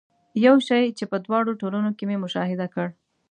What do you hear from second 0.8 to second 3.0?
چې په دواړو ټولنو کې مې مشاهده کړ.